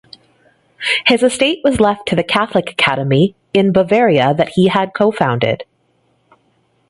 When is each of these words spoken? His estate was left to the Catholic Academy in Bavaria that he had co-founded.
His 1.05 1.21
estate 1.21 1.59
was 1.63 1.79
left 1.79 2.07
to 2.07 2.15
the 2.15 2.23
Catholic 2.23 2.71
Academy 2.71 3.35
in 3.53 3.71
Bavaria 3.71 4.33
that 4.33 4.49
he 4.55 4.67
had 4.67 4.95
co-founded. 4.95 5.63